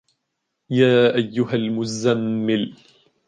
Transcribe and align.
يَا 0.69 1.15
أَيُّهَا 1.15 1.53
الْمُزَّمِّلُ 1.53 2.75